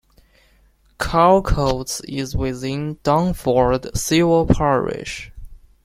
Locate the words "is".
2.07-2.35